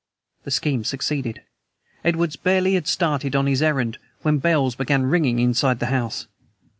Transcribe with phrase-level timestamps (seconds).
[0.45, 1.43] The scheme succeeded.
[2.03, 6.25] Edwards barely had started on his errand when bells began ringing inside the house.